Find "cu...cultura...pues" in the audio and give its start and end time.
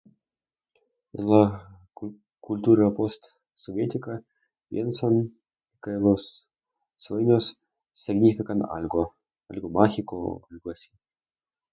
1.97-3.13